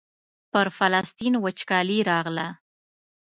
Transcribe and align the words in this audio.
پر 0.51 0.67
فلسطین 0.77 1.33
وچکالي 1.45 1.99
راغله. 2.09 2.47